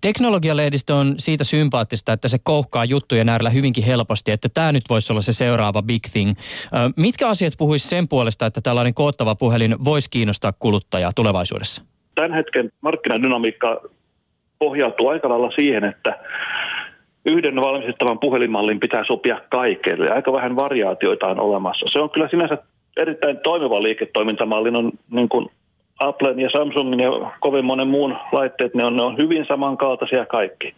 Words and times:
Teknologialehdistö 0.00 0.94
on 0.94 1.14
siitä 1.18 1.44
sympaattista, 1.44 2.12
että 2.12 2.28
se 2.28 2.38
kouhkaa 2.42 2.84
juttujen 2.84 3.28
äärellä 3.28 3.50
hyvinkin 3.50 3.84
helposti, 3.84 4.30
että 4.30 4.48
tämä 4.54 4.72
nyt 4.72 4.84
voisi 4.88 5.12
olla 5.12 5.22
se 5.22 5.32
seuraava 5.32 5.82
big 5.82 6.02
thing. 6.12 6.32
Mitkä 6.96 7.28
asiat 7.28 7.52
puhuisi 7.58 7.88
sen 7.88 8.08
puolesta, 8.08 8.46
että 8.46 8.60
tällainen 8.60 8.94
koottava 8.94 9.34
puhelin 9.34 9.84
voisi 9.84 10.10
kiinnostaa 10.10 10.52
kuluttajaa 10.58 11.12
tulevaisuudessa? 11.16 11.82
Tämän 12.14 12.32
hetken 12.32 12.72
markkinadynamiikka 12.80 13.80
pohjautuu 14.58 15.08
aika 15.08 15.28
lailla 15.28 15.50
siihen, 15.50 15.84
että 15.84 16.18
yhden 17.26 17.56
valmistettavan 17.56 18.18
puhelinmallin 18.18 18.80
pitää 18.80 19.04
sopia 19.06 19.40
kaikille. 19.50 20.10
Aika 20.10 20.32
vähän 20.32 20.56
variaatioita 20.56 21.26
on 21.26 21.40
olemassa. 21.40 21.86
Se 21.92 21.98
on 21.98 22.10
kyllä 22.10 22.28
sinänsä 22.28 22.58
erittäin 22.96 23.38
toimiva 23.38 23.82
liiketoimintamalli. 23.82 24.68
On 24.68 24.92
niin 25.10 25.28
kuin 25.28 25.46
Applen 26.00 26.40
ja 26.40 26.50
Samsungin 26.50 27.00
ja 27.00 27.10
kovin 27.40 27.64
monen 27.64 27.88
muun 27.88 28.16
laitteet, 28.32 28.74
ne 28.74 28.84
on, 28.84 28.96
ne 28.96 29.02
on 29.02 29.16
hyvin 29.16 29.46
samankaltaisia 29.48 30.26
kaikki. 30.26 30.74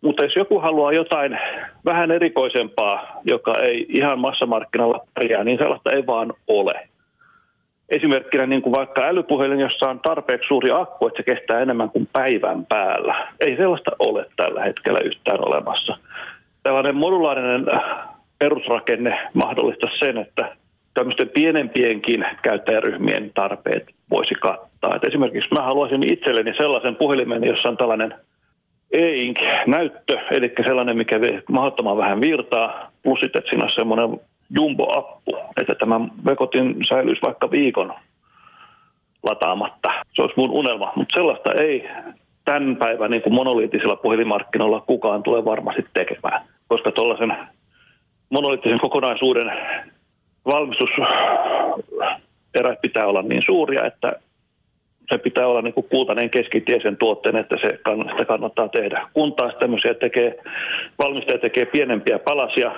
Mutta 0.00 0.24
jos 0.24 0.36
joku 0.36 0.60
haluaa 0.60 0.92
jotain 0.92 1.38
vähän 1.84 2.10
erikoisempaa, 2.10 3.20
joka 3.24 3.58
ei 3.58 3.86
ihan 3.88 4.18
massamarkkinalla 4.18 5.06
pärjää, 5.14 5.44
niin 5.44 5.58
sellaista 5.58 5.92
ei 5.92 6.06
vaan 6.06 6.32
ole. 6.46 6.88
Esimerkkinä 7.88 8.46
niin 8.46 8.62
kuin 8.62 8.74
vaikka 8.74 9.04
älypuhelin, 9.04 9.60
jossa 9.60 9.90
on 9.90 10.00
tarpeeksi 10.00 10.48
suuri 10.48 10.70
akku, 10.70 11.06
että 11.06 11.22
se 11.22 11.34
kestää 11.34 11.60
enemmän 11.60 11.90
kuin 11.90 12.08
päivän 12.12 12.66
päällä. 12.66 13.28
Ei 13.40 13.56
sellaista 13.56 13.90
ole 13.98 14.26
tällä 14.36 14.62
hetkellä 14.62 14.98
yhtään 14.98 15.48
olemassa. 15.48 15.98
Tällainen 16.62 16.96
modulaarinen 16.96 17.66
perusrakenne 18.38 19.18
mahdollistaa 19.34 19.90
sen, 19.98 20.18
että 20.18 20.56
tämmöisten 20.94 21.28
pienempienkin 21.28 22.26
käyttäjäryhmien 22.42 23.30
tarpeet 23.34 23.95
voisi 24.10 24.34
kattaa. 24.34 24.96
Et 24.96 25.04
esimerkiksi 25.04 25.54
mä 25.54 25.62
haluaisin 25.62 26.12
itselleni 26.12 26.54
sellaisen 26.56 26.96
puhelimen, 26.96 27.44
jossa 27.44 27.68
on 27.68 27.76
tällainen 27.76 28.14
e-ink-näyttö, 28.92 30.18
eli 30.30 30.52
sellainen, 30.64 30.96
mikä 30.96 31.20
vie 31.20 31.42
mahdottoman 31.50 31.96
vähän 31.96 32.20
virtaa, 32.20 32.90
plus 33.02 33.20
sitten, 33.20 33.38
että 33.38 33.50
siinä 33.50 33.64
on 33.64 33.70
semmoinen 33.70 34.20
jumbo-appu, 34.50 35.38
että 35.60 35.74
tämä 35.74 36.00
vekotin 36.26 36.76
säilyisi 36.88 37.22
vaikka 37.26 37.50
viikon 37.50 37.94
lataamatta. 39.22 39.90
Se 40.14 40.22
olisi 40.22 40.34
mun 40.36 40.50
unelma, 40.50 40.92
mutta 40.96 41.14
sellaista 41.14 41.52
ei 41.52 41.88
tämän 42.44 42.76
päivän 42.76 43.10
niin 43.10 43.22
kuin 43.22 43.34
monoliittisilla 43.34 43.96
puhelinmarkkinoilla 43.96 44.80
kukaan 44.80 45.22
tule 45.22 45.44
varmasti 45.44 45.86
tekemään, 45.92 46.42
koska 46.68 46.92
tuollaisen 46.92 47.36
monoliittisen 48.30 48.80
kokonaisuuden 48.80 49.52
valmistuserät 52.56 52.80
pitää 52.80 53.06
olla 53.06 53.22
niin 53.22 53.42
suuria, 53.46 53.86
että 53.86 54.12
se 55.10 55.18
pitää 55.18 55.46
olla 55.46 55.62
niin 55.62 55.74
kuin 55.74 55.88
kultainen 55.88 56.30
keskitie 56.30 56.80
sen 56.82 56.96
tuotteen, 56.96 57.36
että 57.36 57.56
se 57.60 57.78
kann, 57.84 58.08
sitä 58.10 58.24
kannattaa 58.24 58.68
tehdä. 58.68 59.08
Kun 59.12 59.32
taas 59.32 59.54
tämmöisiä 59.60 59.94
tekee, 59.94 60.36
valmistaja 60.98 61.38
tekee 61.38 61.66
pienempiä 61.66 62.18
palasia, 62.18 62.72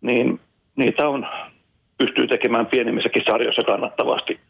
niin 0.00 0.40
niitä 0.76 1.08
on, 1.08 1.26
pystyy 1.98 2.28
tekemään 2.28 2.66
pienemmissäkin 2.66 3.22
sarjoissa 3.26 3.62
kannattavasti. 3.62 4.40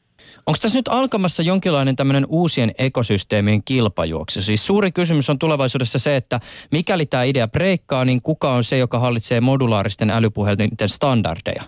Onko 0.46 0.58
tässä 0.62 0.78
nyt 0.78 0.88
alkamassa 0.88 1.42
jonkinlainen 1.42 1.96
tämmöinen 1.96 2.26
uusien 2.28 2.70
ekosysteemien 2.78 3.62
kilpajuoksu? 3.64 4.42
Siis 4.42 4.66
suuri 4.66 4.92
kysymys 4.92 5.30
on 5.30 5.38
tulevaisuudessa 5.38 5.98
se, 5.98 6.16
että 6.16 6.40
mikäli 6.72 7.06
tämä 7.06 7.22
idea 7.22 7.48
breikkaa, 7.48 8.04
niin 8.04 8.22
kuka 8.22 8.52
on 8.52 8.64
se, 8.64 8.78
joka 8.78 8.98
hallitsee 8.98 9.40
modulaaristen 9.40 10.10
älypuhelinten 10.10 10.88
standardeja? 10.88 11.62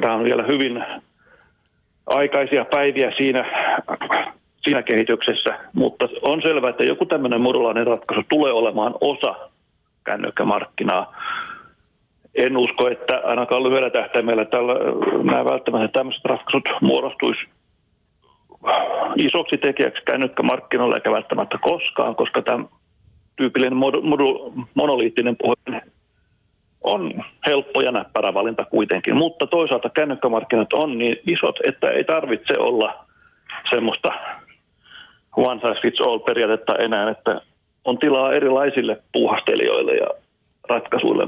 Tämä 0.00 0.14
on 0.14 0.24
vielä 0.24 0.42
hyvin 0.42 0.84
aikaisia 2.06 2.64
päiviä 2.64 3.12
siinä, 3.16 3.44
siinä 4.62 4.82
kehityksessä, 4.82 5.58
mutta 5.72 6.08
on 6.22 6.42
selvää, 6.42 6.70
että 6.70 6.84
joku 6.84 7.06
tämmöinen 7.06 7.40
modulaarinen 7.40 7.86
ratkaisu 7.86 8.22
tulee 8.28 8.52
olemaan 8.52 8.94
osa 9.00 9.34
kännykkämarkkinaa. 10.04 11.16
En 12.34 12.56
usko, 12.56 12.88
että 12.88 13.22
ainakaan 13.24 13.62
lyhyellä 13.62 13.90
tähtäimellä 13.90 14.44
tällä, 14.44 14.74
nämä 15.22 15.44
välttämättä 15.44 15.88
tämmöiset 15.88 16.24
ratkaisut 16.24 16.64
muodostuisi 16.80 17.46
isoksi 19.16 19.58
tekijäksi 19.58 20.02
kännykkämarkkinoilla 20.04 20.96
eikä 20.96 21.10
välttämättä 21.10 21.58
koskaan, 21.60 22.16
koska 22.16 22.42
tämä 22.42 22.64
tyypillinen 23.36 23.76
mod, 23.76 23.94
monoliittinen 24.74 25.36
puhelin 25.36 25.92
on 26.84 27.24
helppo 27.46 27.80
ja 27.80 27.92
näppärä 27.92 28.34
valinta 28.34 28.64
kuitenkin, 28.64 29.16
mutta 29.16 29.46
toisaalta 29.46 29.90
kännykkämarkkinat 29.90 30.72
on 30.72 30.98
niin 30.98 31.16
isot, 31.26 31.56
että 31.64 31.90
ei 31.90 32.04
tarvitse 32.04 32.58
olla 32.58 33.04
semmoista 33.70 34.08
one 35.36 35.60
size 35.60 35.80
fits 35.82 36.00
all 36.00 36.18
periaatetta 36.18 36.76
enää, 36.76 37.10
että 37.10 37.40
on 37.84 37.98
tilaa 37.98 38.32
erilaisille 38.32 39.02
puuhastelijoille 39.12 39.94
ja 39.94 40.06
ratkaisuille 40.68 41.22